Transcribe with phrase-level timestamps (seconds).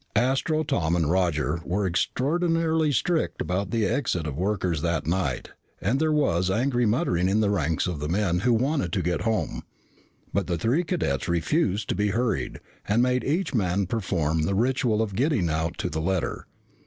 [0.15, 5.49] Astro, Tom, and Roger were extraordinarily strict about the exit of the workers that night
[5.79, 9.21] and there was angry muttering in the ranks of the men who wanted to get
[9.21, 9.61] home.
[10.33, 15.03] But the three cadets refused to be hurried and made each man perform the ritual
[15.03, 16.47] of getting out to the letter.